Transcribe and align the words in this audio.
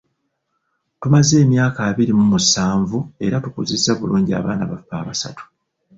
Tumaze 1.01 1.33
emyaka 1.45 1.79
abiri 1.89 2.11
mu 2.19 2.25
musanvu 2.31 2.97
era 3.25 3.35
tukuzizza 3.43 3.91
bulungi 3.99 4.31
abaana 4.39 4.63
baffe 4.71 4.93
abasatu. 5.01 5.43